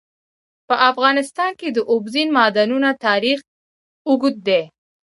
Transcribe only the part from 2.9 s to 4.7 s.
تاریخ اوږد دی.